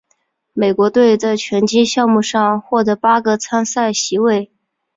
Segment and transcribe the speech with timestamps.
[0.53, 4.51] 美国队在拳击项目上获得八个参赛席位。